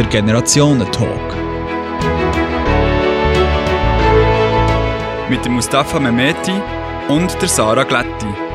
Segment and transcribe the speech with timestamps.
[0.00, 1.36] der Generationen-Talk.
[5.28, 6.54] Mit dem Mustafa Mehmeti
[7.08, 8.49] und der Sarah Glätti.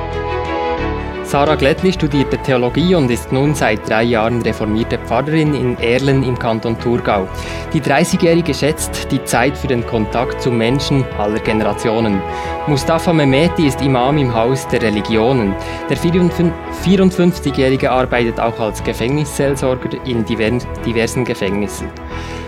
[1.28, 6.38] Sarah Glättli studierte Theologie und ist nun seit drei Jahren reformierte Pfarrerin in Erlen im
[6.38, 7.28] Kanton Thurgau.
[7.74, 12.22] Die 30-Jährige schätzt die Zeit für den Kontakt zu Menschen aller Generationen.
[12.68, 15.56] Mustafa Mehmeti ist Imam im Haus der Religionen.
[15.90, 21.88] Der 54-Jährige arbeitet auch als Gefängnisseelsorger in diversen Gefängnissen.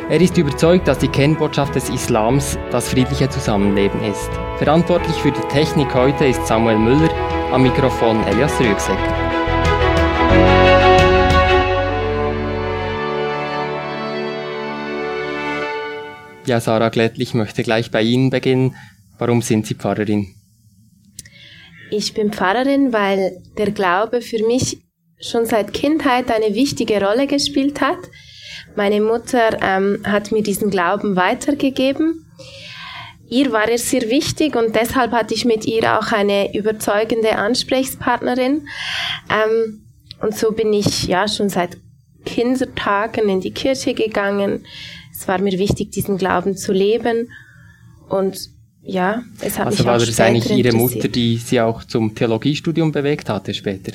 [0.09, 4.29] Er ist überzeugt, dass die Kernbotschaft des Islams das friedliche Zusammenleben ist.
[4.57, 7.09] Verantwortlich für die Technik heute ist Samuel Müller,
[7.51, 8.97] am Mikrofon Elias Rüegsegger.
[16.45, 18.77] Ja, Sarah Glättl, ich möchte gleich bei Ihnen beginnen.
[19.17, 20.33] Warum sind Sie Pfarrerin?
[21.91, 24.77] Ich bin Pfarrerin, weil der Glaube für mich
[25.19, 27.99] schon seit Kindheit eine wichtige Rolle gespielt hat.
[28.77, 32.23] Meine Mutter ähm, hat mir diesen Glauben weitergegeben
[33.29, 38.67] Ihr war es sehr wichtig und deshalb hatte ich mit ihr auch eine überzeugende Ansprechpartnerin.
[39.29, 39.81] Ähm,
[40.21, 41.77] und so bin ich ja schon seit
[42.25, 44.65] Kindertagen in die Kirche gegangen.
[45.11, 47.29] Es war mir wichtig, diesen Glauben zu leben.
[48.07, 48.49] Und
[48.81, 52.15] ja, es hat also mich war auch das eigentlich Ihre Mutter, die Sie auch zum
[52.15, 53.91] Theologiestudium bewegt hatte später?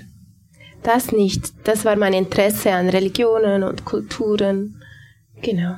[0.82, 1.52] Das nicht.
[1.64, 4.82] Das war mein Interesse an Religionen und Kulturen.
[5.40, 5.76] Genau.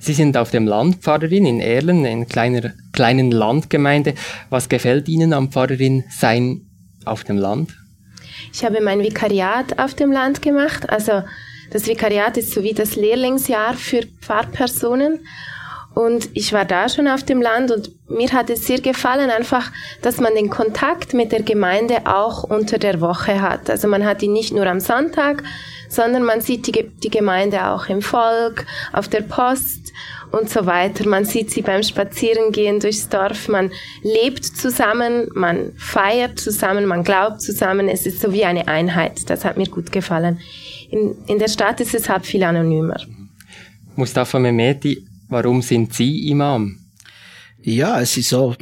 [0.00, 4.14] Sie sind auf dem Land Pfarrerin in Erlen, in kleiner kleinen Landgemeinde.
[4.50, 6.66] Was gefällt Ihnen am Pfarrerin sein
[7.04, 7.74] auf dem Land?
[8.52, 10.90] Ich habe mein Vikariat auf dem Land gemacht.
[10.90, 11.22] Also
[11.70, 15.20] das Vikariat ist so wie das Lehrlingsjahr für Pfarrpersonen.
[15.94, 19.70] Und ich war da schon auf dem Land und mir hat es sehr gefallen, einfach,
[20.00, 23.68] dass man den Kontakt mit der Gemeinde auch unter der Woche hat.
[23.68, 25.42] Also man hat ihn nicht nur am Sonntag,
[25.88, 29.92] sondern man sieht die, die Gemeinde auch im Volk, auf der Post
[30.30, 31.06] und so weiter.
[31.06, 33.48] Man sieht sie beim Spazierengehen durchs Dorf.
[33.48, 33.70] Man
[34.02, 37.88] lebt zusammen, man feiert zusammen, man glaubt zusammen.
[37.88, 39.28] Es ist so wie eine Einheit.
[39.28, 40.40] Das hat mir gut gefallen.
[40.90, 42.96] In, in der Stadt ist es halt viel anonymer.
[43.94, 46.78] Mustafa Mehmeti, warum sind Sie Imam?
[47.62, 48.54] Ja, es ist so,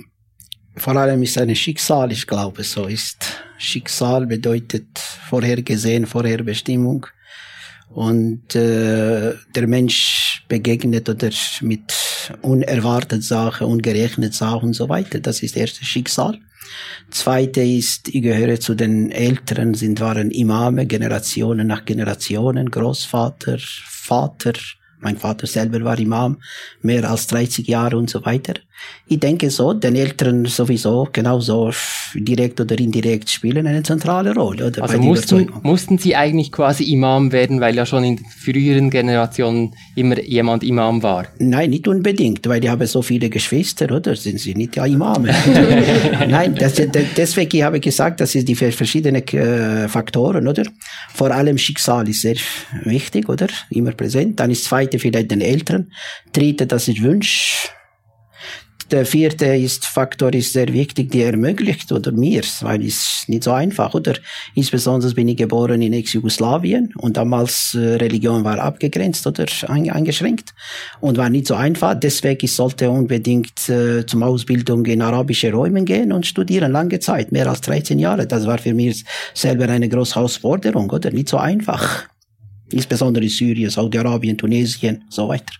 [0.77, 3.43] vor allem ist ein Schicksal, ich glaube, so ist.
[3.59, 7.07] Schicksal bedeutet vorhergesehen, Vorherbestimmung
[7.91, 11.93] und äh, der Mensch begegnet oder mit
[12.43, 15.19] unerwartet Sachen, ungerechnet Sachen und so weiter.
[15.21, 16.39] Das ist erste Schicksal.
[17.11, 24.53] Zweite ist, ich gehöre zu den Älteren, sind waren Imame, Generationen nach Generationen, Großvater, Vater,
[25.01, 26.39] mein Vater selber war Imam,
[26.83, 28.55] mehr als 30 Jahre und so weiter.
[29.07, 31.73] Ich denke so, den Eltern sowieso genauso
[32.15, 34.69] direkt oder indirekt spielen eine zentrale Rolle.
[34.69, 39.75] Oder also mussten, mussten sie eigentlich quasi Imam werden, weil ja schon in früheren Generationen
[39.97, 41.27] immer jemand Imam war?
[41.39, 44.15] Nein, nicht unbedingt, weil ich habe so viele Geschwister, oder?
[44.15, 45.35] Sind sie nicht ja Imame?
[46.29, 46.75] Nein, das,
[47.17, 50.63] deswegen ich habe gesagt, das sind die verschiedenen äh, Faktoren, oder?
[51.13, 52.37] Vor allem Schicksal ist sehr
[52.85, 53.49] wichtig, oder?
[53.71, 54.39] Immer präsent.
[54.39, 55.93] Dann ist zweite vielleicht den Eltern.
[56.33, 57.71] Dritte, das ist Wunsch
[58.91, 63.53] der vierte ist, Faktor ist sehr wichtig, die ermöglicht oder mir, weil es nicht so
[63.53, 64.15] einfach, oder?
[64.55, 70.55] Insbesondere bin ich geboren in Ex-Jugoslawien und damals äh, Religion war abgegrenzt oder eingeschränkt
[71.01, 71.95] und war nicht so einfach.
[71.95, 77.33] Deswegen ich sollte unbedingt äh, zum Ausbildung in arabische Räumen gehen und studieren lange Zeit,
[77.33, 78.27] mehr als 13 Jahre.
[78.27, 81.11] Das war für mich selber eine große Herausforderung, oder?
[81.11, 82.09] Nicht so einfach.
[82.73, 85.55] Insbesondere Syrien, Saudi-Arabien, Tunesien, so weiter.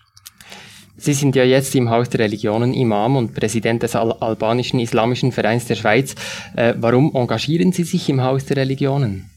[0.97, 5.31] Sie sind ja jetzt im Haus der Religionen Imam und Präsident des Al albanischen Islamischen
[5.31, 6.13] Vereins der Schweiz.
[6.55, 9.31] Äh, warum engagieren Sie sich im Haus der Religionen?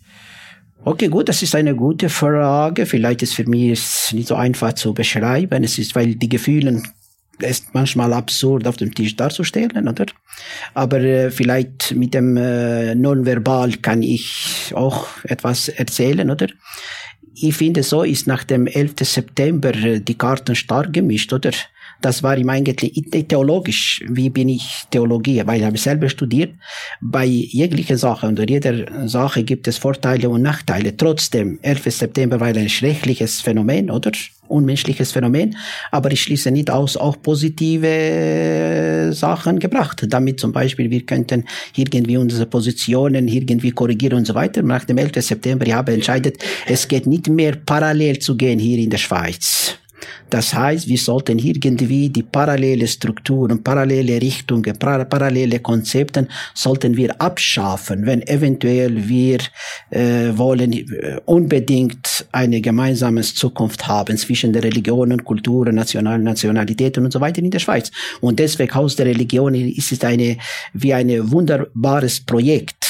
[0.84, 2.84] Okay, gut, das ist eine gute Frage.
[2.84, 5.64] Vielleicht ist für mich nicht so einfach zu beschreiben.
[5.64, 6.82] Es ist, weil die Gefühle
[7.38, 10.04] ist manchmal absurd auf dem Tisch darzustellen, oder?
[10.74, 16.48] Aber äh, vielleicht mit dem äh, Nonverbal kann ich auch etwas erzählen, oder?
[17.34, 18.94] Ich finde, so ist nach dem 11.
[19.00, 21.50] September äh, die Karten stark gemischt, oder?
[22.04, 24.04] Das war ihm eigentlich theologisch.
[24.06, 25.40] Wie bin ich Theologie?
[25.46, 26.52] Weil ich habe selber studiert.
[27.00, 30.94] Bei jeglicher Sache, unter jeder Sache gibt es Vorteile und Nachteile.
[30.94, 31.84] Trotzdem, 11.
[31.84, 34.12] September war ein schreckliches Phänomen, oder?
[34.48, 35.56] Unmenschliches Phänomen.
[35.92, 40.04] Aber ich schließe nicht aus, auch positive Sachen gebracht.
[40.06, 44.60] Damit zum Beispiel, wir könnten irgendwie unsere Positionen irgendwie korrigieren und so weiter.
[44.62, 45.12] Nach dem 11.
[45.24, 46.36] September, ich habe entscheidet,
[46.66, 49.78] es geht nicht mehr parallel zu gehen hier in der Schweiz
[50.34, 58.04] Das heißt, wir sollten irgendwie die parallele Strukturen, parallele Richtungen, parallele Konzepten sollten wir abschaffen,
[58.04, 59.38] wenn eventuell wir
[59.90, 67.12] äh, wollen äh, unbedingt eine gemeinsame Zukunft haben zwischen der Religionen, Kulturen, National, Nationalitäten und
[67.12, 67.92] so weiter in der Schweiz.
[68.20, 70.38] Und deswegen Haus der Religion ist es eine
[70.72, 72.88] wie ein wunderbares Projekt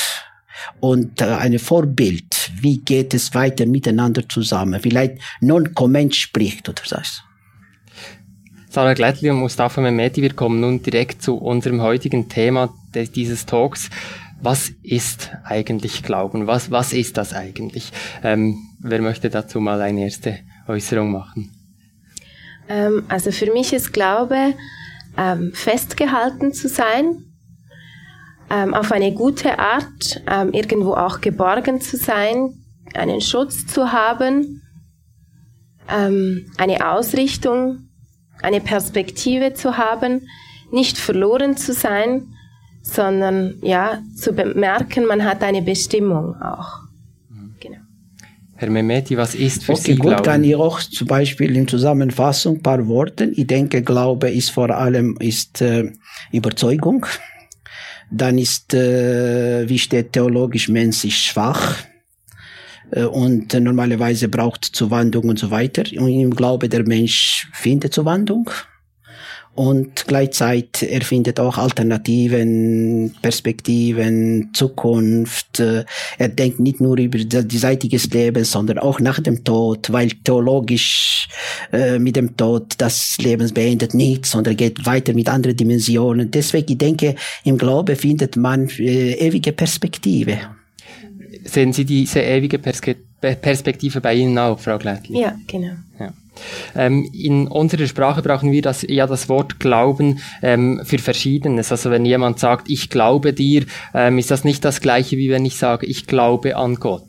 [0.81, 2.51] und äh, ein Vorbild.
[2.59, 4.81] Wie geht es weiter miteinander zusammen?
[4.81, 6.97] Vielleicht Non-Comment spricht oder so.
[8.75, 13.89] Sarah Glättli und Mustafa Mehmeti, wir kommen nun direkt zu unserem heutigen Thema dieses Talks.
[14.43, 16.49] Was ist eigentlich Glauben?
[16.49, 17.93] Was, was ist das eigentlich?
[18.25, 21.53] Ähm, wer möchte dazu mal eine erste Äußerung machen?
[22.69, 24.55] Ähm, also für mich ist Glaube
[25.17, 27.27] ähm, festgehalten zu sein,
[28.51, 32.55] ähm, auf eine gute Art, ähm, irgendwo auch geborgen zu sein,
[32.93, 34.63] einen Schutz zu haben,
[35.89, 37.84] ähm, eine Ausrichtung,
[38.45, 40.29] eine Perspektive zu haben,
[40.71, 42.29] nicht verloren zu sein,
[42.83, 46.81] sondern ja, zu bemerken, man hat eine Bestimmung auch.
[47.61, 47.79] Genau.
[48.57, 50.23] Herr Mehmeti, was ist für okay, Sie gut, Glauben?
[50.23, 53.25] kann ich auch zum Beispiel in Zusammenfassung ein paar Worte.
[53.35, 55.91] Ich denke, Glaube ist vor allem ist äh,
[56.31, 57.07] Überzeugung.
[58.11, 61.77] Dann ist, äh, wie steht theologisch, Mensch ist schwach
[63.03, 65.85] und normalerweise braucht Zuwandlung und so weiter.
[65.99, 68.51] Und im Glaube der Mensch findet Zuwandlung
[69.55, 75.61] und gleichzeitig er findet auch Alternativen, Perspektiven, Zukunft.
[75.61, 75.85] Äh,
[76.19, 80.09] er denkt nicht nur über die Seite des Lebens, sondern auch nach dem Tod, weil
[80.25, 81.29] theologisch
[81.73, 86.33] äh, mit dem Tod das Leben beendet nicht, sondern geht weiter mit anderen Dimensionen.
[86.33, 87.15] Deswegen, ich denke,
[87.45, 90.39] im Glaube findet man äh, ewige Perspektive.
[91.45, 95.21] Sehen Sie diese ewige Perspektive bei Ihnen auch, Frau Glättli?
[95.21, 95.75] Ja, genau.
[95.99, 96.13] Ja.
[96.75, 101.71] Ähm, in unserer Sprache brauchen wir das, ja das Wort Glauben ähm, für Verschiedenes.
[101.71, 105.45] Also wenn jemand sagt, ich glaube dir, ähm, ist das nicht das gleiche, wie wenn
[105.45, 107.09] ich sage, ich glaube an Gott.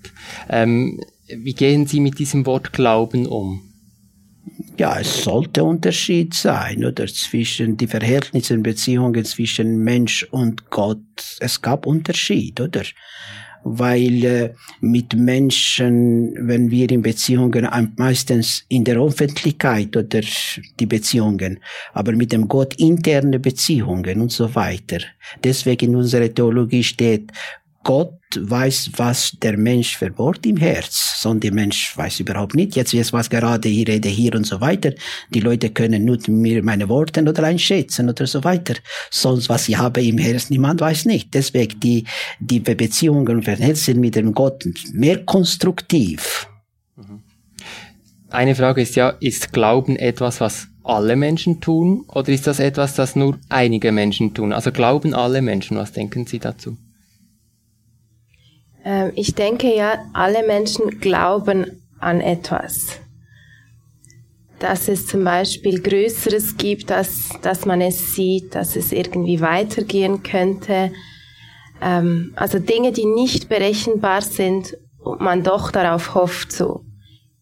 [0.50, 3.62] Ähm, wie gehen Sie mit diesem Wort Glauben um?
[4.78, 11.00] Ja, es sollte Unterschied sein, oder zwischen die Verhältnisse und Beziehungen zwischen Mensch und Gott.
[11.40, 12.84] Es gab Unterschied, oder?
[13.68, 17.68] Weil äh, mit Menschen, wenn wir in Beziehungen,
[17.98, 20.22] meistens in der Öffentlichkeit oder
[20.80, 21.60] die Beziehungen,
[21.92, 25.00] aber mit dem Gott interne Beziehungen und so weiter.
[25.44, 27.32] Deswegen in unserer Theologie steht,
[27.86, 32.76] Gott weiß, was der Mensch verbohrt im Herz, sondern der Mensch weiß überhaupt nicht.
[32.76, 34.92] Jetzt, jetzt was gerade, ich rede hier und so weiter.
[35.30, 38.74] Die Leute können nur mir meine Worte oder einschätzen oder so weiter.
[39.12, 41.36] Sonst, was ich habe im Herz, niemand weiß nicht.
[41.36, 42.06] Deswegen die,
[42.40, 46.48] die Beziehungen Verhältnisse mit dem Gott mehr konstruktiv.
[48.32, 52.96] Eine Frage ist ja, ist Glauben etwas, was alle Menschen tun, oder ist das etwas,
[52.96, 54.54] das nur einige Menschen tun?
[54.54, 56.78] Also glauben alle Menschen, was denken Sie dazu?
[58.86, 63.00] Ähm, ich denke ja, alle Menschen glauben an etwas.
[64.60, 70.24] Dass es zum Beispiel Größeres gibt, dass, dass man es sieht, dass es irgendwie weitergehen
[70.24, 70.94] könnte.
[71.82, 76.86] Ähm, also Dinge, die nicht berechenbar sind und man doch darauf hofft so.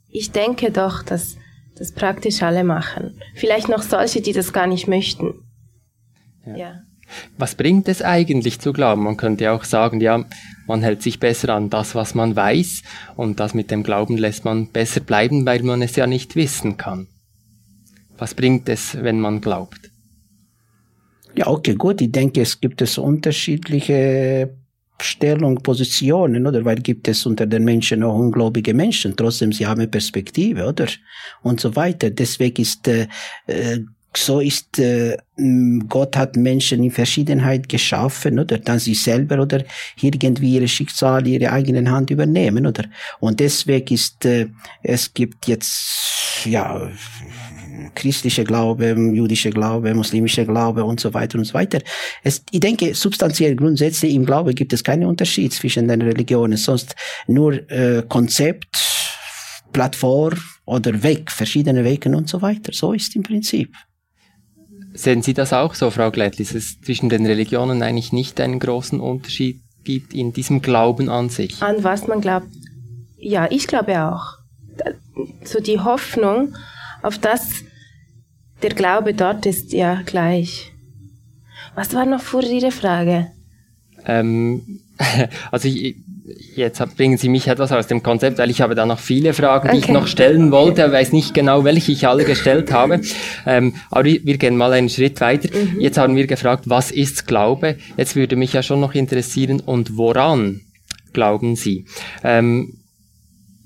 [0.10, 1.38] Ich denke doch, dass
[1.75, 3.19] das praktisch alle machen.
[3.36, 5.34] Vielleicht noch solche, die das gar nicht möchten.
[6.45, 6.56] ja.
[6.56, 6.75] ja.
[7.38, 9.04] Was bringt es eigentlich zu glauben?
[9.04, 10.25] Man könnte auch sagen, ja,
[10.68, 12.83] man hält sich besser an das, was man weiß,
[13.16, 16.78] und das mit dem Glauben lässt man besser bleiben, weil man es ja nicht wissen
[16.78, 17.07] kann.
[18.18, 19.92] Was bringt es, wenn man glaubt?
[21.35, 21.99] Ja, okay, gut.
[22.02, 24.56] Ich denke, es gibt es unterschiedliche
[25.02, 26.64] Stellung, Positionen, oder?
[26.64, 29.16] Weil gibt es unter den Menschen auch ungläubige Menschen.
[29.16, 30.87] Trotzdem, sie haben Perspektive, oder?
[31.42, 32.11] Und so weiter.
[32.11, 33.07] Deswegen ist äh,
[33.47, 33.80] äh
[34.17, 35.17] so ist äh,
[35.89, 39.63] Gott hat Menschen in Verschiedenheit geschaffen oder dann sie selber oder
[40.01, 42.85] irgendwie ihre Schicksal ihre eigenen Hand übernehmen oder
[43.19, 44.47] und deswegen ist äh,
[44.83, 46.89] es gibt jetzt ja
[47.95, 51.79] christliche Glaube, jüdische Glaube, muslimische Glaube und so weiter und so weiter.
[52.23, 56.95] Es, ich denke, substanziell grundsätzlich im Glaube gibt es keinen Unterschied zwischen den Religionen, sonst
[57.27, 58.77] nur äh, Konzept,
[59.71, 62.71] Plattform oder Weg, verschiedene Wege und so weiter.
[62.73, 63.75] So ist im Prinzip.
[64.94, 68.59] Sehen Sie das auch so, Frau Glättli, dass es zwischen den Religionen eigentlich nicht einen
[68.59, 71.62] großen Unterschied gibt in diesem Glauben an sich?
[71.62, 72.47] An was man glaubt?
[73.18, 74.38] Ja, ich glaube auch.
[75.44, 76.56] So die Hoffnung
[77.02, 77.64] auf das,
[78.62, 80.73] der Glaube dort ist ja gleich.
[81.76, 83.31] Was war noch vor Ihre Frage?
[84.06, 84.81] Ähm,
[85.52, 85.97] also ich,
[86.56, 89.69] jetzt bringen Sie mich etwas aus dem Konzept, weil ich habe da noch viele Fragen,
[89.69, 89.85] die okay.
[89.85, 93.01] ich noch stellen wollte, weiß nicht genau, welche ich alle gestellt habe.
[93.45, 95.49] Ähm, aber wir gehen mal einen Schritt weiter.
[95.53, 95.80] Mhm.
[95.80, 97.77] Jetzt haben wir gefragt, was ist Glaube?
[97.97, 100.61] Jetzt würde mich ja schon noch interessieren, und woran
[101.11, 101.85] glauben Sie?
[102.23, 102.77] Ähm,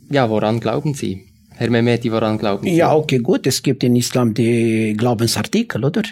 [0.09, 1.25] ja, woran glauben Sie?
[1.55, 2.75] Herr Mehmeti, woran glauben Sie?
[2.75, 3.47] Ja, okay, gut.
[3.47, 6.03] Es gibt im Islam die Glaubensartikel, oder?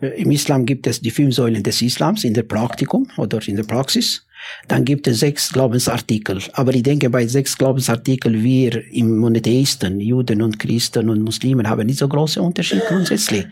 [0.00, 3.56] Äh, Im Islam gibt es die fünf Säulen des Islams in der Praktikum oder in
[3.56, 4.25] der Praxis.
[4.68, 6.40] Dann gibt es sechs Glaubensartikel.
[6.52, 11.86] Aber ich denke, bei sechs Glaubensartikeln, wir im Monotheisten, Juden und Christen und Muslimen haben
[11.86, 13.46] nicht so große Unterschiede grundsätzlich.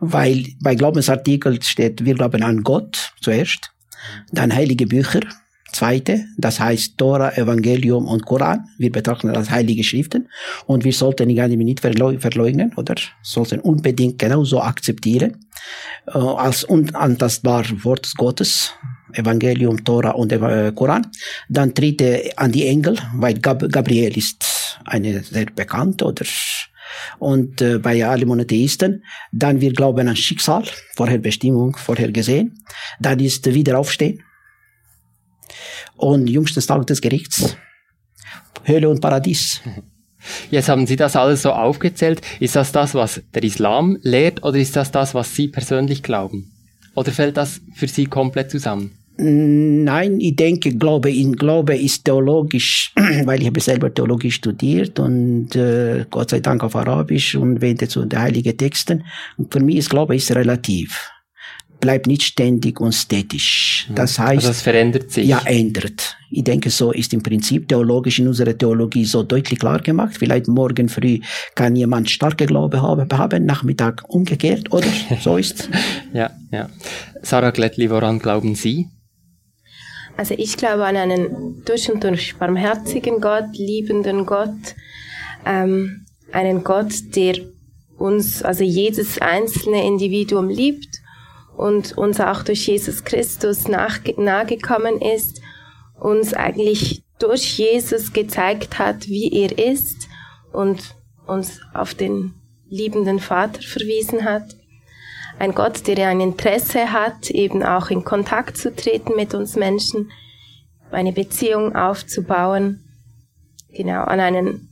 [0.00, 3.72] Weil bei Glaubensartikeln steht, wir glauben an Gott zuerst,
[4.32, 5.20] dann heilige Bücher,
[5.72, 8.64] Zweite, das heißt Tora, Evangelium und Koran.
[8.78, 10.28] Wir betrachten das als heilige Schriften
[10.66, 15.36] und wir sollten die nicht verleugnen oder sollten unbedingt genauso akzeptieren
[16.06, 18.72] äh, als unantastbar Wort Gottes.
[19.12, 21.06] Evangelium, Tora und äh, Koran.
[21.48, 26.24] Dann dritte an die Engel, weil Gab Gabriel ist eine sehr bekannte oder
[27.18, 29.04] und äh, bei allen Monotheisten.
[29.32, 30.64] Dann wir glauben an Schicksal,
[30.96, 32.62] vorher Bestimmung, vorher gesehen.
[33.00, 34.22] Dann ist Wiederaufstehen
[35.96, 37.56] und jüngstes Tag des Gerichts.
[38.66, 39.60] Hölle und Paradies.
[40.50, 42.20] Jetzt haben Sie das alles so aufgezählt.
[42.40, 46.52] Ist das das, was der Islam lehrt oder ist das das, was Sie persönlich glauben?
[46.94, 48.97] Oder fällt das für Sie komplett zusammen?
[49.20, 52.92] Nein, ich denke, Glaube in Glaube ist theologisch,
[53.24, 57.88] weil ich habe selber Theologie studiert und äh, Gott sei Dank auf Arabisch und wende
[57.88, 59.04] zu den heiligen Texten.
[59.36, 61.10] Und für mich ist Glaube ist relativ
[61.80, 63.86] bleibt nicht ständig und statisch.
[63.88, 63.94] Mhm.
[63.94, 65.28] Das heißt, also das verändert sich.
[65.28, 66.16] Ja, ändert.
[66.30, 70.16] Ich denke, so ist im Prinzip theologisch in unserer Theologie so deutlich klar gemacht.
[70.18, 71.20] Vielleicht morgen früh
[71.54, 74.88] kann jemand starke Glaube haben, haben Nachmittag umgekehrt, oder?
[75.20, 75.68] So ist.
[76.12, 76.68] ja, ja.
[77.22, 78.88] Sarah Glättli, woran glauben Sie?
[80.18, 84.74] Also ich glaube an einen durch und durch barmherzigen Gott, liebenden Gott,
[85.46, 87.36] ähm, einen Gott, der
[87.98, 90.88] uns, also jedes einzelne Individuum liebt
[91.56, 95.40] und uns auch durch Jesus Christus nahegekommen ist,
[96.00, 100.08] uns eigentlich durch Jesus gezeigt hat, wie er ist
[100.52, 100.96] und
[101.28, 102.34] uns auf den
[102.68, 104.56] liebenden Vater verwiesen hat.
[105.38, 110.10] Ein Gott, der ein Interesse hat, eben auch in Kontakt zu treten mit uns Menschen,
[110.90, 112.84] eine Beziehung aufzubauen.
[113.70, 114.68] Genau, an einen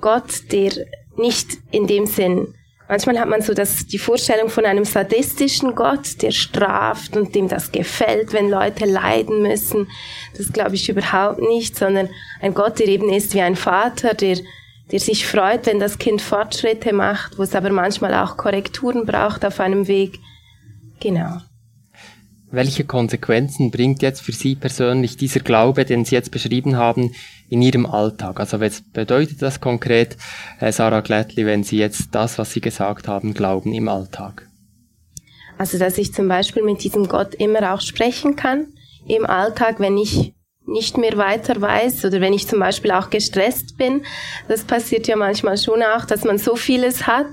[0.00, 0.72] Gott, der
[1.16, 2.54] nicht in dem Sinn
[2.90, 7.46] Manchmal hat man so das, die Vorstellung von einem sadistischen Gott, der straft und dem
[7.46, 9.86] das gefällt, wenn Leute leiden müssen.
[10.36, 12.08] Das glaube ich überhaupt nicht, sondern
[12.40, 14.38] ein Gott, der eben ist wie ein Vater, der,
[14.92, 19.44] der sich freut, wenn das Kind Fortschritte macht, wo es aber manchmal auch Korrekturen braucht
[19.44, 20.18] auf einem Weg.
[21.00, 21.38] Genau.
[22.52, 27.14] Welche Konsequenzen bringt jetzt für Sie persönlich dieser Glaube, den Sie jetzt beschrieben haben,
[27.48, 28.40] in Ihrem Alltag?
[28.40, 30.16] Also was bedeutet das konkret,
[30.70, 34.48] Sarah Glättli, wenn Sie jetzt das, was Sie gesagt haben, glauben im Alltag?
[35.58, 38.66] Also dass ich zum Beispiel mit diesem Gott immer auch sprechen kann
[39.06, 40.32] im Alltag, wenn ich
[40.70, 44.04] nicht mehr weiter weiß oder wenn ich zum Beispiel auch gestresst bin.
[44.48, 47.26] Das passiert ja manchmal schon auch, dass man so vieles hat,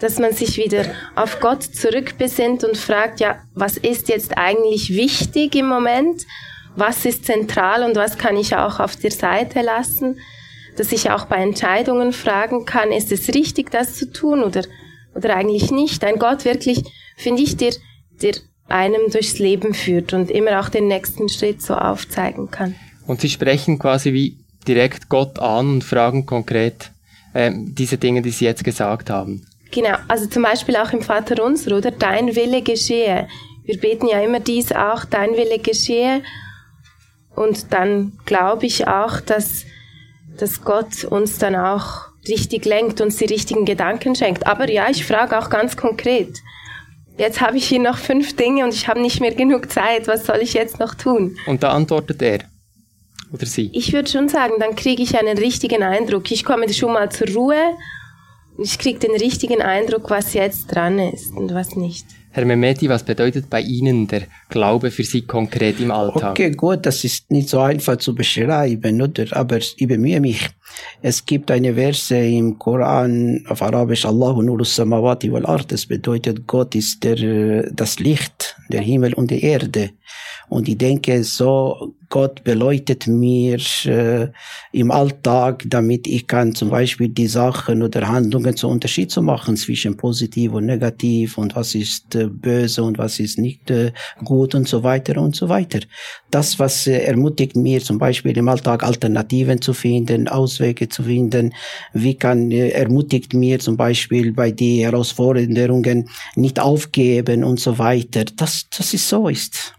[0.00, 5.54] dass man sich wieder auf Gott zurückbesinnt und fragt, ja, was ist jetzt eigentlich wichtig
[5.56, 6.26] im Moment?
[6.76, 10.20] Was ist zentral und was kann ich auch auf der Seite lassen?
[10.76, 14.62] Dass ich auch bei Entscheidungen fragen kann, ist es richtig, das zu tun oder,
[15.14, 16.04] oder eigentlich nicht?
[16.04, 16.84] Ein Gott wirklich,
[17.16, 17.72] finde ich, der,
[18.22, 18.34] der
[18.68, 22.74] einem durchs Leben führt und immer auch den nächsten Schritt so aufzeigen kann.
[23.06, 26.90] Und Sie sprechen quasi wie direkt Gott an und fragen konkret
[27.32, 29.46] äh, diese Dinge, die Sie jetzt gesagt haben.
[29.70, 31.90] Genau, also zum Beispiel auch im Vater unser, oder?
[31.90, 33.28] Dein Wille geschehe.
[33.64, 36.22] Wir beten ja immer dies auch, dein Wille geschehe.
[37.34, 39.64] Und dann glaube ich auch, dass,
[40.38, 44.46] dass Gott uns dann auch richtig lenkt, uns die richtigen Gedanken schenkt.
[44.46, 46.38] Aber ja, ich frage auch ganz konkret.
[47.18, 50.06] Jetzt habe ich hier noch fünf Dinge und ich habe nicht mehr genug Zeit.
[50.06, 51.36] Was soll ich jetzt noch tun?
[51.46, 52.38] Und da antwortet er.
[53.32, 53.70] Oder sie?
[53.74, 56.30] Ich würde schon sagen, dann kriege ich einen richtigen Eindruck.
[56.30, 57.76] Ich komme schon mal zur Ruhe
[58.60, 62.06] ich kriege den richtigen Eindruck, was jetzt dran ist und was nicht.
[62.30, 66.32] Herr Mehmeti, was bedeutet bei Ihnen der Glaube für Sie konkret im Alltag?
[66.32, 69.24] Okay, gut, das ist nicht so einfach zu beschreiben, oder?
[69.32, 70.48] aber ich bemühe mich.
[71.00, 75.72] Es gibt eine Verse im Koran auf Arabisch, Allahu nurus samawati wal ard.
[75.72, 79.90] Das bedeutet, Gott ist der, das Licht, der Himmel und die Erde.
[80.48, 84.28] Und ich denke, so Gott beleuchtet mir äh,
[84.72, 89.56] im Alltag, damit ich kann zum Beispiel die Sachen oder Handlungen zu Unterschied zu machen
[89.56, 93.92] zwischen positiv und negativ und was ist äh, böse und was ist nicht äh,
[94.24, 95.80] gut und so weiter und so weiter.
[96.30, 101.52] Das, was äh, ermutigt mir zum Beispiel im Alltag Alternativen zu finden, Auswege zu finden,
[101.92, 108.24] wie kann, äh, ermutigt mir zum Beispiel bei die Herausforderungen nicht aufgeben und so weiter.
[108.36, 109.77] Das, das ist so ist.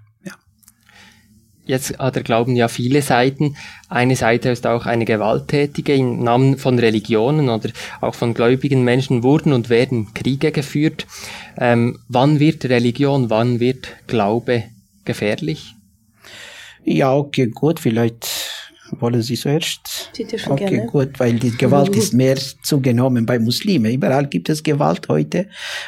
[1.70, 3.56] Jetzt hat der Glauben ja viele Seiten.
[3.90, 5.94] Eine Seite ist auch eine gewalttätige.
[5.94, 7.70] Im Namen von Religionen oder
[8.02, 11.06] auch von gläubigen Menschen wurden und werden Kriege geführt.
[11.60, 14.64] Ähm, wann wird Religion, wann wird Glaube
[15.06, 15.76] gefährlich?
[16.86, 18.59] Ja, okay, gut, vielleicht
[19.00, 20.12] wollen Sie zuerst?
[20.48, 20.86] Okay, gerne.
[20.88, 23.94] gut, weil die Gewalt ist mehr zugenommen bei Muslimen.
[23.94, 25.48] Überall gibt es Gewalt heute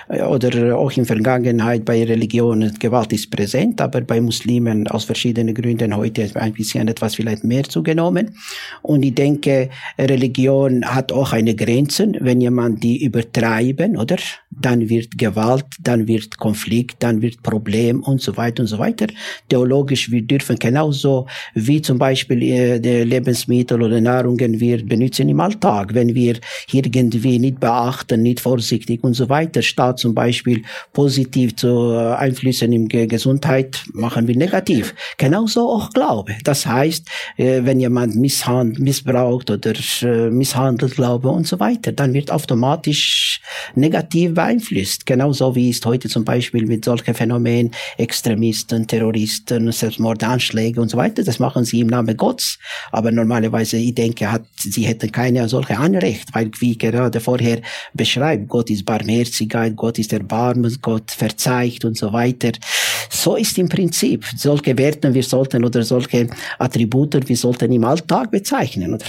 [0.09, 2.77] äh, oder auch in Vergangenheit bei Religionen.
[2.79, 7.63] Gewalt ist präsent, aber bei Muslimen aus verschiedenen Gründen heute ein bisschen etwas vielleicht mehr
[7.63, 8.35] zugenommen.
[8.81, 12.17] Und ich denke, Religion hat auch eine Grenzen.
[12.19, 14.17] Wenn jemand die übertreiben, oder?
[14.51, 19.07] Dann wird Gewalt, dann wird Konflikt, dann wird Problem und so weiter und so weiter.
[19.49, 25.93] Theologisch, wir dürfen genauso wie zum Beispiel äh, Lebensmittel oder Nahrungen wir benutzen im Alltag.
[25.93, 26.39] Wenn wir
[26.71, 32.87] irgendwie nicht beachten, nicht vorsichtig und so weiter, statt zum Beispiel positiv zu Einflüssen in
[32.87, 34.93] Gesundheit, machen wir negativ.
[35.17, 36.35] Genauso auch Glaube.
[36.43, 42.13] Das heißt, äh, wenn jemand misshand, missbraucht oder äh, misshandelt Glaube und so weiter, dann
[42.13, 43.41] wird automatisch
[43.75, 45.05] negativ beeinflusst.
[45.05, 51.23] Genauso wie ist heute zum Beispiel mit solchen Phänomenen Extremisten, Terroristen, Selbstmordanschläge und so weiter.
[51.23, 52.57] Das machen sie im Namen Gottes.
[52.91, 57.61] Aber normalerweise, ich denke, hat, sie hätten keine solche Anrecht, weil wie gerade vorher
[57.93, 62.51] beschreibt, Gott ist Barmherzigkeit, Gott ist Erbarmen, Gott verzeiht und so weiter.
[63.09, 64.25] So ist im Prinzip.
[64.35, 69.05] Solche Werte wir sollten oder solche Attribute wir sollten im Alltag bezeichnen, oder?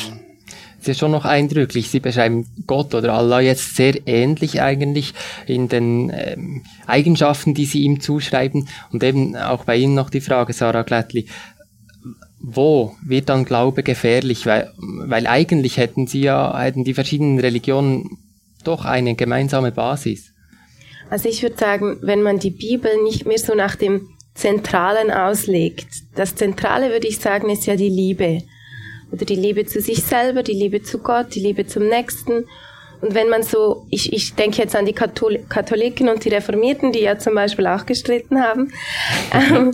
[0.85, 1.91] Ist schon noch eindrücklich.
[1.91, 5.15] Sie beschreiben Gott oder Allah jetzt sehr ähnlich eigentlich
[5.47, 8.69] in den ähm, Eigenschaften, die Sie ihm zuschreiben.
[8.91, 11.29] Und eben auch bei Ihnen noch die Frage, Sarah Glättli,
[12.43, 14.47] wo wird dann Glaube gefährlich?
[14.47, 18.19] Weil, weil eigentlich hätten sie ja, hätten die verschiedenen Religionen
[18.65, 20.33] doch eine gemeinsame Basis.
[21.09, 25.89] Also ich würde sagen, wenn man die Bibel nicht mehr so nach dem Zentralen auslegt,
[26.15, 28.43] das Zentrale würde ich sagen, ist ja die Liebe.
[29.12, 32.47] Oder die Liebe zu sich selber, die Liebe zu Gott, die Liebe zum Nächsten.
[33.02, 36.93] Und wenn man so, ich, ich denke jetzt an die Kathol Katholiken und die Reformierten,
[36.93, 38.73] die ja zum Beispiel auch gestritten haben.
[39.34, 39.73] Ähm,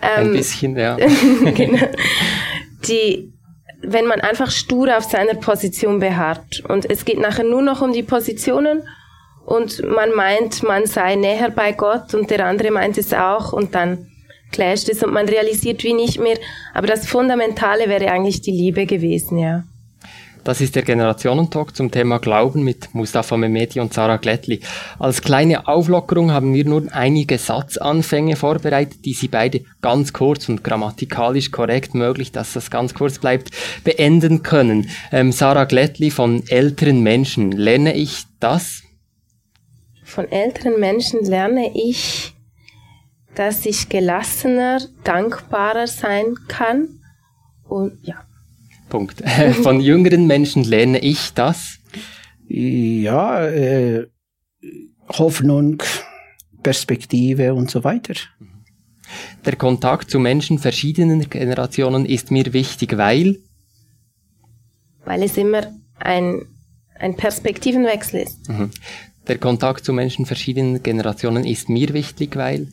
[0.00, 0.96] Ein ähm, bisschen, ja.
[1.54, 1.86] genau.
[2.88, 3.32] Die,
[3.82, 7.92] wenn man einfach stur auf seiner Position beharrt und es geht nachher nur noch um
[7.92, 8.82] die Positionen
[9.44, 13.74] und man meint, man sei näher bei Gott und der andere meint es auch und
[13.74, 14.09] dann
[14.52, 16.36] clasht es und man realisiert wie nicht mehr.
[16.74, 19.64] Aber das Fundamentale wäre eigentlich die Liebe gewesen, ja.
[20.44, 24.60] Das ist der Generationentalk zum Thema Glauben mit Mustafa Mehmeti und Sarah Glättli.
[24.98, 30.64] Als kleine Auflockerung haben wir nun einige Satzanfänge vorbereitet, die Sie beide ganz kurz und
[30.64, 33.50] grammatikalisch korrekt möglich, dass das ganz kurz bleibt,
[33.84, 34.88] beenden können.
[35.12, 37.52] Ähm, Sarah Glättli von älteren Menschen.
[37.52, 38.82] Lerne ich das?
[40.04, 42.32] Von älteren Menschen lerne ich,
[43.34, 47.00] dass ich gelassener, dankbarer sein kann
[47.68, 48.24] und ja.
[48.88, 49.22] Punkt.
[49.62, 51.78] Von jüngeren Menschen lerne ich das?
[52.48, 54.08] Ja, äh,
[55.08, 55.82] Hoffnung,
[56.62, 58.14] Perspektive und so weiter.
[59.44, 63.38] Der Kontakt zu Menschen verschiedener Generationen ist mir wichtig, weil?
[65.04, 65.62] Weil es immer
[65.98, 66.42] ein,
[66.98, 68.48] ein Perspektivenwechsel ist.
[68.48, 68.70] Mhm.
[69.26, 72.68] Der Kontakt zu Menschen verschiedener Generationen ist mir wichtig, weil?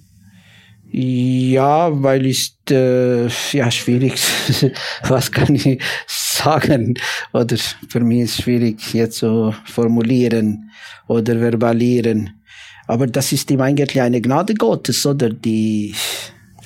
[0.90, 4.16] Ja, weil ist äh, ja schwierig.
[5.08, 6.96] Was kann ich sagen?
[7.34, 7.58] Oder
[7.90, 10.72] für mich ist schwierig jetzt so formulieren
[11.08, 12.42] oder verbalieren.
[12.88, 15.94] Aber das ist ihm eigentlich eine Gnade Gottes, oder die.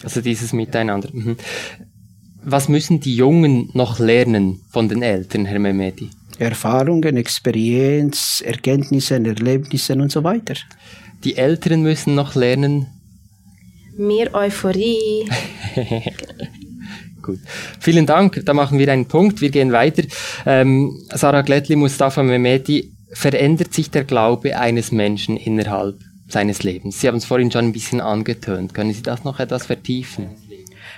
[0.03, 1.10] Also dieses Miteinander.
[1.12, 1.36] Mhm.
[2.43, 6.10] Was müssen die Jungen noch lernen von den Eltern, Herr Mehmeti?
[6.39, 10.55] Erfahrungen, Experienz, Erkenntnisse, Erlebnisse und so weiter.
[11.23, 12.88] Die Älteren müssen noch lernen,
[14.01, 15.29] mehr Euphorie.
[17.21, 17.39] Gut.
[17.79, 18.41] Vielen Dank.
[18.45, 19.41] Da machen wir einen Punkt.
[19.41, 20.03] Wir gehen weiter.
[20.45, 26.99] Ähm, Sarah Glättli, Mustafa Mehmeti, verändert sich der Glaube eines Menschen innerhalb seines Lebens?
[26.99, 28.73] Sie haben es vorhin schon ein bisschen angetönt.
[28.73, 30.29] Können Sie das noch etwas vertiefen?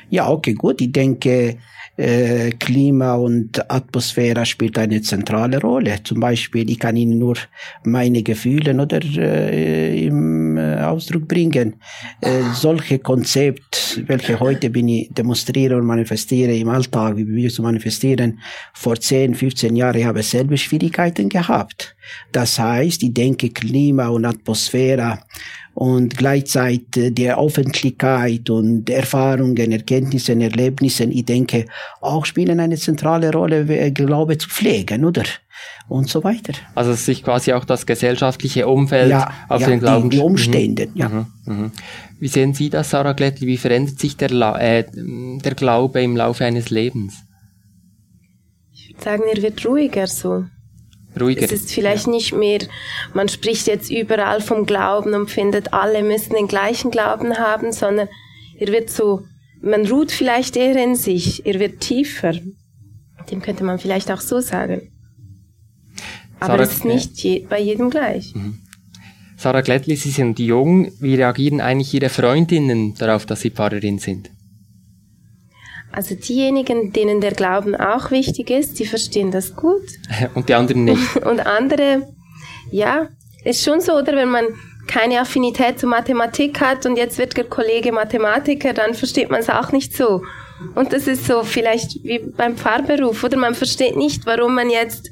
[0.10, 0.80] Ja, okay, gut.
[0.80, 1.58] Ich denke,
[1.98, 5.98] äh, Klima und Atmosphäre spielt eine zentrale Rolle.
[6.04, 7.36] Zum Beispiel, ich kann Ihnen nur
[7.84, 11.76] meine Gefühle oder äh, im äh, Ausdruck bringen.
[12.22, 17.62] Äh, solche Konzept, welche heute bin ich demonstriere und manifestiere im Alltag, wie wir zu
[17.62, 18.40] manifestieren,
[18.74, 21.96] vor 10, 15 Jahren habe ich selber Schwierigkeiten gehabt.
[22.32, 25.20] Das heißt, ich denke Klima und Atmosphäre
[25.74, 31.66] und gleichzeitig der Öffentlichkeit und Erfahrungen, Erkenntnissen, Erlebnissen, ich denke,
[32.02, 35.24] auch spielen eine zentrale Rolle, Glaube zu pflegen, oder?
[35.90, 36.54] Und so weiter.
[36.76, 40.10] Also sich quasi auch das gesellschaftliche Umfeld ja, auf ja, den Glauben.
[40.10, 40.96] Die, die Umstände, mhm.
[40.96, 41.10] ja.
[41.10, 41.26] Mhm.
[41.46, 41.72] Mhm.
[42.20, 43.48] Wie sehen Sie das, Sarah Glättli?
[43.48, 47.16] Wie verändert sich der, äh, der Glaube im Laufe eines Lebens?
[48.72, 50.46] Ich würde sagen, er wird ruhiger so
[51.20, 51.44] ruhiger.
[51.44, 52.14] Es ist vielleicht ja.
[52.14, 52.60] nicht mehr,
[53.14, 58.10] man spricht jetzt überall vom Glauben und findet, alle müssen den gleichen Glauben haben, sondern
[58.58, 59.24] er wird so,
[59.62, 62.34] man ruht vielleicht eher in sich, er wird tiefer.
[63.32, 64.93] Dem könnte man vielleicht auch so sagen.
[66.40, 68.34] Aber es ist nicht je, bei jedem gleich.
[68.36, 68.60] Mhm.
[69.38, 70.92] Sarah Glättli, Sie sind jung.
[71.00, 74.30] Wie reagieren eigentlich Ihre Freundinnen darauf, dass Sie Pfarrerin sind?
[75.92, 79.84] Also diejenigen, denen der Glauben auch wichtig ist, die verstehen das gut.
[80.34, 81.18] Und die anderen nicht.
[81.26, 82.08] Und andere,
[82.72, 83.10] ja,
[83.44, 84.46] ist schon so, oder wenn man
[84.88, 89.50] keine Affinität zur Mathematik hat und jetzt wird der Kollege Mathematiker, dann versteht man es
[89.50, 90.22] auch nicht so.
[90.76, 95.10] Und das ist so vielleicht wie beim Pfarrberuf, oder man versteht nicht, warum man jetzt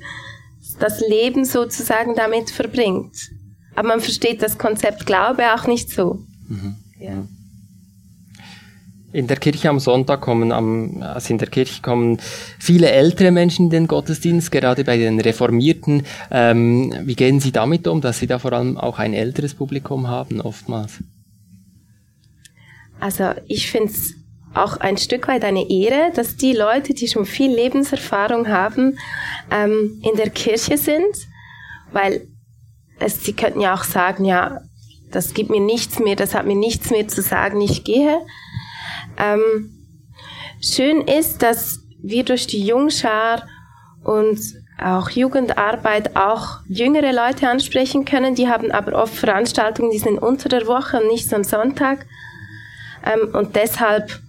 [0.82, 3.16] das Leben sozusagen damit verbringt.
[3.76, 6.20] Aber man versteht das Konzept Glaube auch nicht so.
[6.50, 6.76] Mhm.
[7.00, 7.24] Ja.
[9.14, 12.18] In der Kirche am Sonntag kommen, am, also in der Kirche kommen
[12.60, 16.04] viele ältere Menschen in den Gottesdienst, gerade bei den Reformierten.
[16.30, 20.08] Ähm, wie gehen Sie damit um, dass Sie da vor allem auch ein älteres Publikum
[20.08, 21.00] haben, oftmals?
[23.02, 24.14] Also ich finde es
[24.54, 28.98] auch ein Stück weit eine Ehre, dass die Leute, die schon viel Lebenserfahrung haben,
[29.50, 31.16] ähm, in der Kirche sind,
[31.92, 32.28] weil
[33.00, 34.62] es, sie könnten ja auch sagen, ja,
[35.10, 38.20] das gibt mir nichts mehr, das hat mir nichts mehr zu sagen, ich gehe.
[39.18, 39.70] Ähm,
[40.62, 43.48] schön ist, dass wir durch die Jungschar
[44.04, 44.40] und
[44.82, 48.36] auch Jugendarbeit auch jüngere Leute ansprechen können.
[48.36, 52.06] Die haben aber oft Veranstaltungen, die sind unter der Woche und nicht am Sonntag.
[53.06, 54.20] Ähm, und deshalb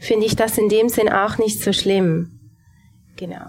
[0.00, 2.40] finde ich das in dem Sinn auch nicht so schlimm.
[3.16, 3.46] Genau.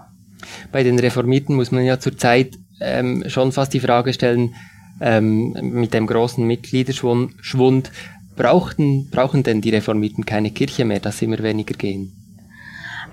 [0.72, 4.56] Bei den Reformierten muss man ja zurzeit ähm, schon fast die Frage stellen,
[5.00, 7.92] ähm, mit dem großen Mitgliederschwund,
[8.36, 12.14] brauchten, brauchen denn die Reformierten keine Kirche mehr, dass sie immer weniger gehen?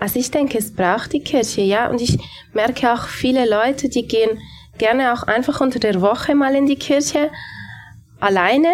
[0.01, 1.90] Also ich denke, es braucht die Kirche, ja.
[1.90, 2.18] Und ich
[2.53, 4.38] merke auch viele Leute, die gehen
[4.79, 7.31] gerne auch einfach unter der Woche mal in die Kirche
[8.20, 8.68] alleine,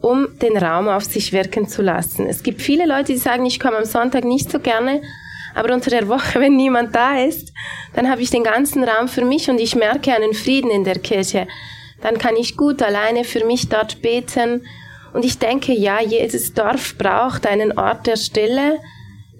[0.00, 2.26] um den Raum auf sich wirken zu lassen.
[2.26, 5.02] Es gibt viele Leute, die sagen, ich komme am Sonntag nicht so gerne,
[5.54, 7.52] aber unter der Woche, wenn niemand da ist,
[7.94, 10.98] dann habe ich den ganzen Raum für mich und ich merke einen Frieden in der
[10.98, 11.46] Kirche.
[12.02, 14.62] Dann kann ich gut alleine für mich dort beten
[15.12, 18.78] und ich denke, ja, jedes Dorf braucht einen Ort der Stille,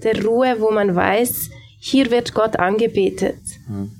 [0.02, 3.40] der Ruhe, wo man weiß, hier wird Gott angebetet.
[3.66, 3.90] Hm.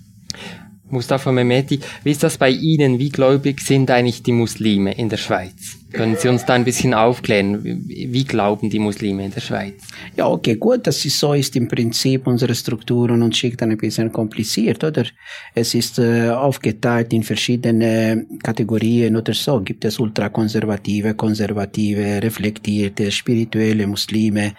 [0.91, 2.99] Mustafa Mehmeti, wie ist das bei Ihnen?
[2.99, 5.80] Wie gläubig sind eigentlich die Muslime in der Schweiz?
[5.93, 7.65] Können Sie uns da ein bisschen aufklären?
[7.65, 9.83] Wie glauben die Muslime in der Schweiz?
[10.17, 14.13] Ja, okay, gut, dass es so ist im Prinzip unsere Strukturen und Schicht ein bisschen
[14.13, 15.05] kompliziert, oder?
[15.55, 19.61] Es ist äh, aufgeteilt in verschiedene Kategorien oder so.
[19.61, 24.53] Gibt es ultrakonservative, konservative, reflektierte, spirituelle Muslime?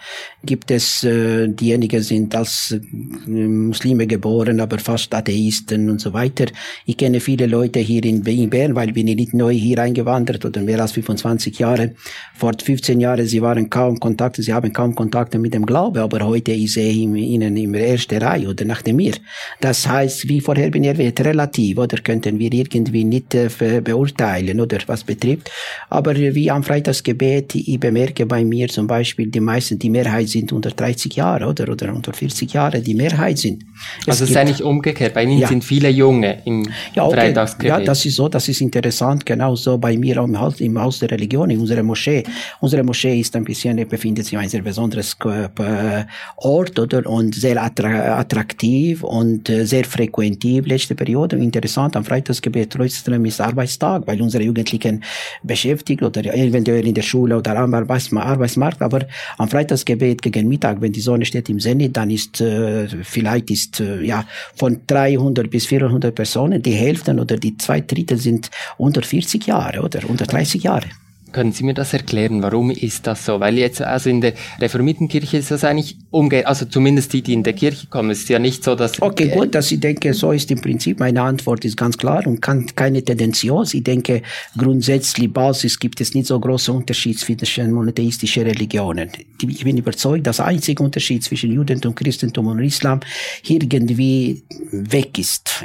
[0.44, 6.46] Gibt es äh, diejenigen sind als äh, Muslime geboren, aber fast Atheisten und so weiter.
[6.84, 10.60] Ich kenne viele Leute hier in Bern, weil bin ich nicht neu hier eingewandert oder
[10.60, 11.94] mehr als 25 20 Jahre.
[12.34, 16.20] Vor 15 Jahren, sie waren kaum Kontakte, sie haben kaum Kontakte mit dem Glaube, aber
[16.26, 19.14] heute ich sehe ich ihnen in der ersten Reihe oder nach mir.
[19.60, 23.48] Das heißt, wie vorher bin erwähnt, relativ, oder könnten wir irgendwie nicht äh,
[23.82, 25.50] beurteilen, oder was betrifft.
[25.88, 30.52] Aber wie am Freitagsgebet, ich bemerke bei mir zum Beispiel, die meisten, die Mehrheit sind
[30.52, 33.64] unter 30 Jahre, oder, oder unter 40 Jahre, die Mehrheit sind.
[34.00, 35.14] Es also es ist eigentlich umgekehrt.
[35.14, 35.48] Bei Ihnen ja.
[35.48, 37.16] sind viele Junge im ja, okay.
[37.16, 37.68] Freitagsgebet.
[37.68, 39.24] Ja, das ist so, das ist interessant.
[39.24, 42.24] Genau so bei mir im Haus, im Haus der Religion, in unserer Moschee.
[42.60, 46.04] Unsere Moschee ist ein bisschen, befindet sich in einem sehr besonderes äh,
[46.36, 47.06] Ort, oder?
[47.06, 51.36] Und sehr attraktiv und äh, sehr frequentiv letzte Periode.
[51.36, 55.02] Interessant, am Freitagsgebet trotzdem ist Arbeitstag, weil unsere Jugendlichen
[55.42, 59.06] beschäftigt oder eventuell in der Schule oder am Arbeitsmarkt, aber
[59.38, 63.81] am Freitagsgebet gegen Mittag, wenn die Sonne steht im Zenit, dann ist äh, vielleicht ist
[63.82, 69.02] äh, ja von 300 bis 400 Personen die Hälfte oder die zwei Drittel sind unter
[69.02, 70.86] 40 Jahre oder unter 30 Jahre.
[71.32, 72.42] Können Sie mir das erklären?
[72.42, 73.40] Warum ist das so?
[73.40, 77.32] Weil jetzt, also in der reformierten Kirche ist das eigentlich umgekehrt, also zumindest die, die
[77.32, 79.00] in der Kirche kommen, ist ja nicht so, dass...
[79.00, 82.40] Okay, gut, dass ich denke, so ist im Prinzip, meine Antwort ist ganz klar und
[82.42, 83.74] kann, keine tendenziös.
[83.74, 84.22] Ich denke,
[84.56, 89.10] grundsätzlich, Basis gibt es nicht so große Unterschied zwischen monotheistischen Religionen.
[89.40, 93.00] Ich bin überzeugt, dass der einzige Unterschied zwischen Judentum, Christentum und Islam
[93.42, 95.64] irgendwie weg ist.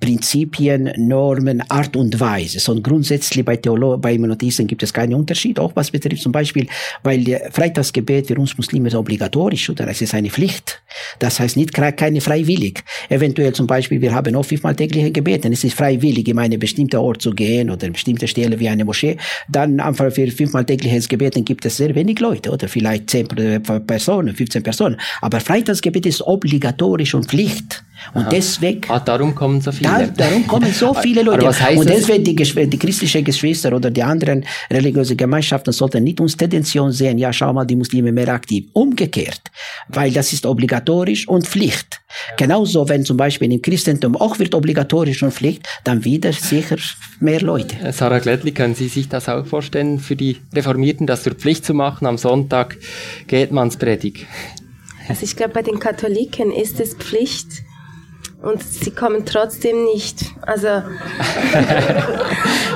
[0.00, 2.60] Prinzipien, Normen, Art und Weise.
[2.60, 5.58] So grundsätzlich bei Theolo bei Monotheisten gibt es keinen Unterschied.
[5.58, 6.66] Auch was betrifft zum Beispiel,
[7.02, 10.80] weil Freitagsgebet für uns Muslime ist obligatorisch oder es ist eine Pflicht.
[11.18, 12.82] Das heißt nicht keine freiwillig.
[13.08, 15.48] Eventuell zum Beispiel, wir haben auch fünfmal tägliche Gebete.
[15.48, 18.84] Es ist freiwillig, in eine bestimmte Ort zu gehen oder eine bestimmte Stelle wie eine
[18.84, 19.16] Moschee.
[19.48, 24.34] Dann einfach für fünfmal tägliches Gebeten gibt es sehr wenig Leute oder vielleicht zehn Personen,
[24.34, 25.00] 15 Personen.
[25.20, 27.82] Aber Freitagsgebet ist obligatorisch und Pflicht.
[28.14, 28.30] Und Aha.
[28.30, 28.80] deswegen.
[28.88, 29.88] Ah, darum kommen so viele.
[29.88, 31.46] Da, darum kommen so viele Leute.
[31.46, 36.20] was heißt und deswegen die, die christliche Geschwister oder die anderen religiöse Gemeinschaften sollten nicht
[36.20, 38.66] uns Tendention sehen, ja, schau mal, die Muslime mehr aktiv.
[38.72, 39.42] Umgekehrt.
[39.88, 42.00] Weil das ist obligatorisch und Pflicht.
[42.30, 42.36] Ja.
[42.36, 46.76] Genauso, wenn zum Beispiel im Christentum auch wird obligatorisch und Pflicht, dann wieder sicher
[47.20, 47.76] mehr Leute.
[47.84, 51.64] Äh, Sarah Glättli, können Sie sich das auch vorstellen, für die Reformierten, das zur Pflicht
[51.64, 52.06] zu machen?
[52.06, 52.78] Am Sonntag
[53.26, 54.26] geht man's Predig.
[55.08, 57.62] Also ich glaube, bei den Katholiken ist es Pflicht,
[58.42, 60.24] und sie kommen trotzdem nicht.
[60.42, 60.68] Also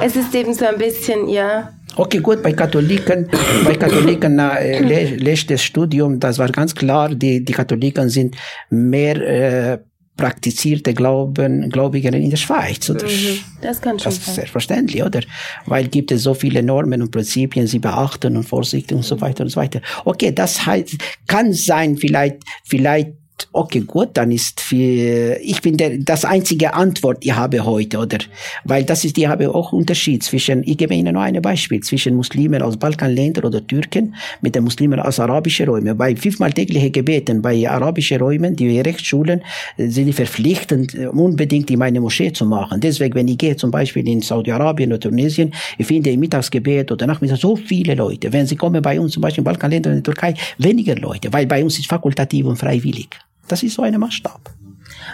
[0.03, 1.73] es ist eben so ein bisschen, ja.
[1.97, 3.29] Okay, gut, bei Katholiken,
[3.65, 8.35] bei Katholiken äh, letztes Studium, das war ganz klar, die, die Katholiken sind
[8.71, 9.79] mehr äh,
[10.17, 12.89] praktizierte Glauben, Gläubigen in der Schweiz.
[12.89, 13.05] Oder?
[13.05, 15.21] Mhm, das kann schon Das ist selbstverständlich, oder?
[15.67, 19.45] Weil gibt es so viele Normen und Prinzipien, sie beachten und vorsichtig und so weiter
[19.45, 19.81] und so weiter.
[20.05, 20.97] Okay, das heißt,
[21.27, 23.22] kann sein, vielleicht, vielleicht
[23.53, 28.19] okay, gut, dann ist für, ich bin der, das einzige Antwort, ich habe heute, oder?
[28.65, 32.17] Weil das ist, ich habe auch Unterschied zwischen, ich gebe Ihnen nur ein Beispiel, zwischen
[32.17, 35.97] Muslimen aus Balkanländern oder Türken mit den Muslimen aus arabischen Räumen.
[35.97, 39.43] Bei fünfmal tägliche Gebeten, bei arabischen Räumen, die Rechtsschulen,
[39.77, 42.81] sind die verpflichtend, unbedingt in meine Moschee zu machen.
[42.81, 47.07] Deswegen, wenn ich gehe zum Beispiel in Saudi-Arabien oder Tunesien, ich finde im Mittagsgebet oder
[47.07, 48.33] Nachmittag so viele Leute.
[48.33, 51.47] Wenn sie kommen bei uns zum Beispiel in Balkanländern in der Türkei, weniger Leute, weil
[51.47, 53.09] bei uns ist fakultativ und freiwillig.
[53.53, 54.41] Das ist so ein Maßstab.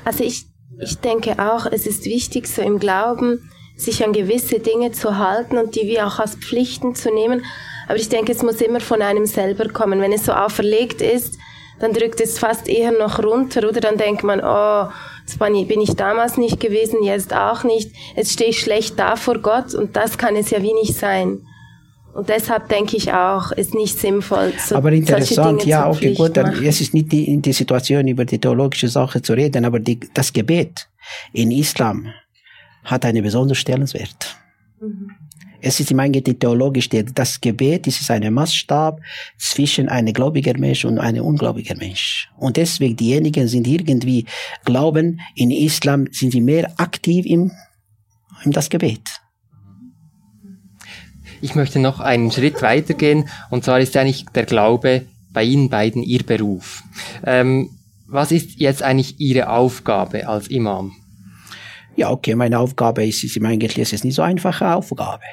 [0.05, 0.44] Also ich,
[0.79, 5.59] ich denke auch, es ist wichtig, so im Glauben, sich an gewisse Dinge zu halten
[5.59, 7.44] und die wir auch als Pflichten zu nehmen.
[7.88, 10.01] Aber ich denke, es muss immer von einem selber kommen.
[10.01, 11.37] Wenn es so auferlegt ist,
[11.81, 14.88] dann drückt es fast eher noch runter oder dann denkt man, oh,
[15.27, 17.90] das bin ich damals nicht gewesen, jetzt auch nicht.
[18.14, 21.44] Jetzt stehe ich schlecht da vor Gott und das kann es ja wie nicht sein.
[22.18, 24.52] Und deshalb denke ich auch, ist nicht sinnvoll.
[24.59, 28.40] So aber interessant, ja, okay, gut, dann, es ist nicht die, die Situation, über die
[28.40, 30.88] theologische Sache zu reden, aber die, das Gebet
[31.33, 32.09] in Islam
[32.83, 34.37] hat einen besonderen Stellenwert.
[34.81, 35.12] Mhm.
[35.61, 39.00] Es ist im Eigentlichen theologisch, das Gebet ist ein Maßstab
[39.38, 42.28] zwischen einem gläubiger Mensch und einem ungläubiger Mensch.
[42.37, 44.26] Und deswegen diejenigen sind irgendwie
[44.64, 47.52] glauben, in Islam sind sie mehr aktiv im,
[48.44, 49.02] im das Gebet.
[51.40, 56.03] Ich möchte noch einen Schritt weitergehen und zwar ist eigentlich der Glaube bei Ihnen beiden
[56.03, 56.83] Ihr Beruf.
[57.24, 57.70] Ähm,
[58.07, 60.96] was ist jetzt eigentlich Ihre Aufgabe als Imam?
[61.96, 65.24] Ja, okay, meine Aufgabe ist, ist eigentlich es ist nicht so einfache Aufgabe.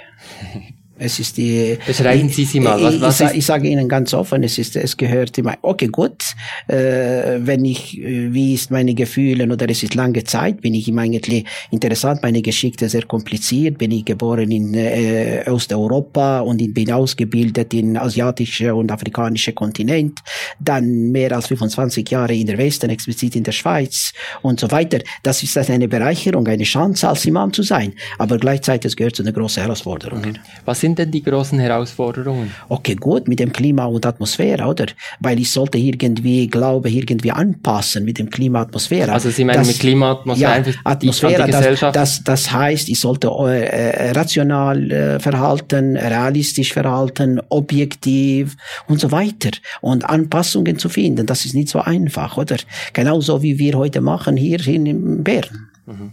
[0.97, 1.77] Es ist die.
[1.85, 2.81] Beschreiben Sie sie mal.
[2.81, 5.57] Was, was ich, ich, ich, sage Ihnen ganz offen, es ist, es gehört immer.
[5.61, 6.23] Okay, gut.
[6.67, 10.87] Äh, wenn ich, äh, wie ist meine Gefühle oder es ist lange Zeit, bin ich
[10.87, 12.21] ihm eigentlich interessant.
[12.23, 13.77] Meine Geschichte sehr kompliziert.
[13.77, 20.19] Bin ich geboren in äh, Osteuropa und ich bin ausgebildet in asiatische und afrikanische Kontinent.
[20.59, 24.99] Dann mehr als 25 Jahre in der Westen, explizit in der Schweiz und so weiter.
[25.23, 27.93] Das ist eine Bereicherung, eine Chance als Imam zu sein.
[28.17, 30.21] Aber gleichzeitig es gehört zu einer großen Herausforderung.
[30.63, 32.51] Was sind denn die großen Herausforderungen?
[32.69, 34.85] Okay, gut, mit dem Klima und Atmosphäre, oder?
[35.19, 39.11] Weil ich sollte irgendwie Glaube irgendwie anpassen mit dem Klima Atmosphäre.
[39.11, 40.63] Also Sie meinen das, mit Klima Atmosphäre?
[40.69, 48.55] Ja, Atmosphäre, das, das, das heißt, ich sollte äh, rational äh, verhalten, realistisch verhalten, objektiv
[48.87, 49.51] und so weiter.
[49.81, 52.57] Und Anpassungen zu finden, das ist nicht so einfach, oder?
[52.93, 55.69] Genauso wie wir heute machen hier in Bern.
[55.87, 56.11] Mhm.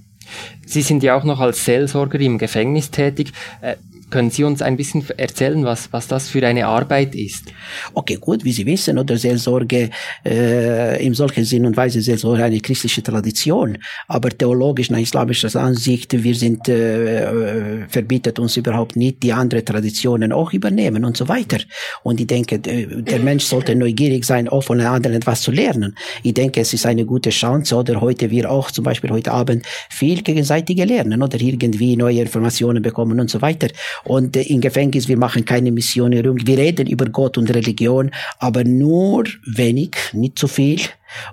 [0.66, 3.33] Sie sind ja auch noch als Seelsorger im Gefängnis tätig.
[3.61, 3.77] Äh,
[4.12, 7.46] können Sie uns ein bisschen erzählen, was, was das für eine Arbeit ist?
[7.94, 9.88] Okay, gut, wie Sie wissen, oder Seelsorge
[10.25, 16.22] äh, im solchen Sinn und Weise Seelsorge eine christliche Tradition, aber theologisch nach islamischer Ansicht,
[16.22, 21.59] wir sind äh, verbietet uns überhaupt nicht, die andere Traditionen auch übernehmen und so weiter.
[22.03, 25.96] Und ich denke, der Mensch sollte neugierig sein, auch von anderen etwas zu lernen.
[26.22, 29.64] Ich denke, es ist eine gute Chance, oder heute wir auch zum Beispiel heute Abend
[29.88, 30.22] viel
[30.53, 33.69] gegenseitige Lernen oder irgendwie neue Informationen bekommen und so weiter.
[34.05, 36.38] Und äh, im Gefängnis, wir machen keine Missionierung.
[36.47, 40.81] Wir reden über Gott und Religion, aber nur wenig, nicht zu viel.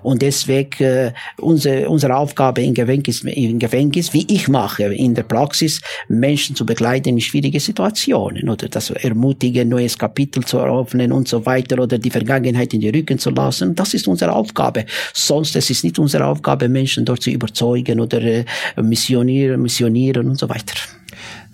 [0.02, 5.22] Und deswegen äh, unsere, unsere Aufgabe im Gefängnis, im Gefängnis, wie ich mache in der
[5.22, 11.28] Praxis, Menschen zu begleiten in schwierige Situationen oder das ermutigen, neues Kapitel zu eröffnen und
[11.28, 13.74] so weiter oder die Vergangenheit in die Rücken zu lassen.
[13.74, 14.86] Das ist unsere Aufgabe.
[15.12, 18.44] Sonst es ist nicht unsere Aufgabe, Menschen dort zu überzeugen oder äh,
[18.76, 20.99] missionieren, missionieren und so weiter.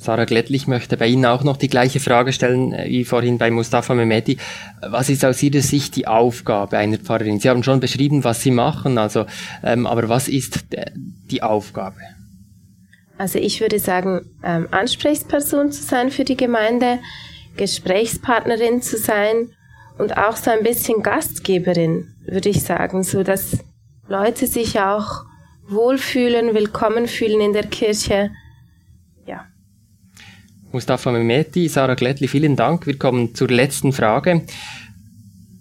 [0.06, 3.50] Sarah Glättlich möchte bei Ihnen auch noch die gleiche Frage stellen äh, wie vorhin bei
[3.50, 4.38] Mustafa Mehmeti.
[4.88, 7.40] Was ist aus Ihrer Sicht die Aufgabe einer Pfarrerin?
[7.40, 9.26] Sie haben schon beschrieben, was Sie machen, also,
[9.64, 11.96] ähm, aber was ist die Aufgabe?
[13.18, 17.00] Also ich würde sagen, ähm, Ansprechperson zu sein für die Gemeinde,
[17.56, 19.50] Gesprächspartnerin zu sein
[19.98, 23.58] und auch so ein bisschen Gastgeberin, würde ich sagen, so dass
[24.06, 25.24] Leute sich auch
[25.68, 28.30] wohlfühlen, willkommen fühlen in der Kirche.
[30.76, 32.86] Mustafa Mehmeti, Sarah Glättli, vielen Dank.
[32.86, 34.42] Wir kommen zur letzten Frage.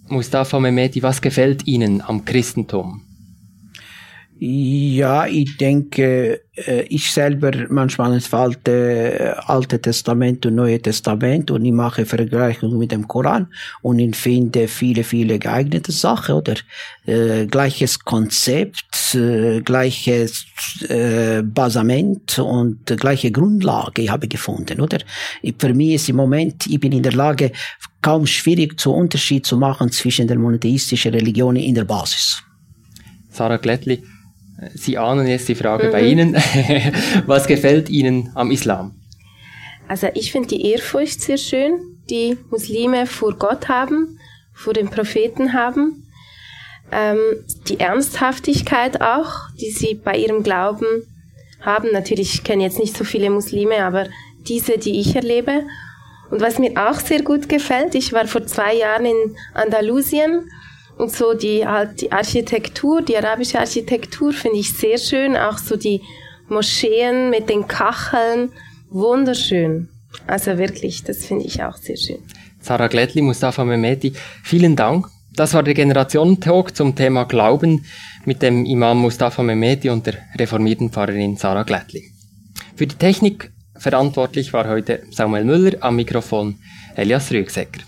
[0.09, 3.04] Mustafa Mehmeti, was gefällt Ihnen am Christentum?
[4.37, 11.63] Ja, ich denke, äh, ich selber manchmal entfalte äh, Alte Testament und Neue Testament und
[11.63, 13.47] ich mache Vergleichungen mit dem Koran
[13.81, 16.55] und ich finde viele, viele geeignete Sachen oder
[17.05, 20.45] äh, gleiches Konzept, äh, gleiches
[20.89, 24.97] äh, Basament und gleiche Grundlage ich habe gefunden, oder?
[25.57, 27.53] Für mich ist im Moment, ich bin in der Lage,
[28.01, 32.43] kaum schwierig zu Unterschied zu machen zwischen den monotheistischen Religionen in der Basis.
[33.29, 34.03] Sarah Glättli,
[34.73, 35.91] Sie ahnen jetzt die Frage mhm.
[35.91, 36.35] bei Ihnen.
[37.25, 38.95] Was gefällt Ihnen am Islam?
[39.87, 41.73] Also ich finde die Ehrfurcht sehr schön,
[42.09, 44.19] die Muslime vor Gott haben,
[44.53, 46.07] vor den Propheten haben.
[46.91, 47.19] Ähm,
[47.67, 50.85] die Ernsthaftigkeit auch, die sie bei ihrem Glauben
[51.61, 51.89] haben.
[51.91, 54.07] Natürlich, ich kenne jetzt nicht so viele Muslime, aber
[54.47, 55.63] diese, die ich erlebe.
[56.31, 60.49] Und was mir auch sehr gut gefällt, ich war vor zwei Jahren in Andalusien
[60.97, 65.75] und so die halt die Architektur, die arabische Architektur finde ich sehr schön, auch so
[65.75, 66.01] die
[66.47, 68.51] Moscheen mit den Kacheln,
[68.89, 69.89] wunderschön.
[70.27, 72.19] Also wirklich, das finde ich auch sehr schön.
[72.61, 75.07] Sarah Glättli, Mustafa Mehmeti, vielen Dank.
[75.35, 77.85] Das war der Generationentalk zum Thema Glauben
[78.23, 82.11] mit dem Imam Mustafa Mehmeti und der reformierten Pfarrerin Sarah Glättli.
[82.75, 86.57] Für die Technik verantwortlich war heute Samuel Müller, am Mikrofon
[86.95, 87.81] Elias Rügsecker.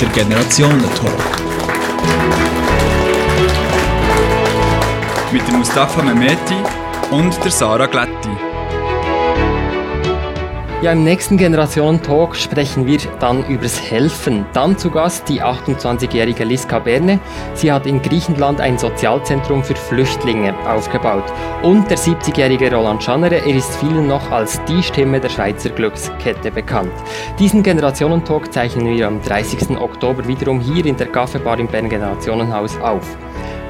[0.00, 1.12] Der Generationentalk.
[5.30, 6.56] Mit dem Mustafa Mehmeti
[7.10, 8.49] und der Sarah Glätti.
[10.82, 14.46] Ja, im nächsten Generationen-Talk sprechen wir dann übers Helfen.
[14.54, 17.20] Dann zu Gast die 28-jährige Liska Berne.
[17.52, 21.24] Sie hat in Griechenland ein Sozialzentrum für Flüchtlinge aufgebaut.
[21.62, 26.50] Und der 70-jährige Roland Schanere, er ist vielen noch als die Stimme der Schweizer Glückskette
[26.50, 26.92] bekannt.
[27.38, 29.78] Diesen Generationen-Talk zeichnen wir am 30.
[29.78, 33.18] Oktober wiederum hier in der Kaffeebar im Bern Generationenhaus auf.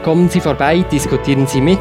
[0.04, 1.80] Kommen Sie vorbei, diskutieren Sie mit.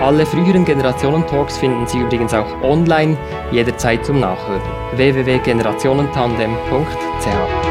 [0.00, 3.16] Alle früheren Generationen-Talks finden Sie übrigens auch online,
[3.52, 4.60] jederzeit zum Nachhören.
[4.96, 7.63] www.generationentandem.ch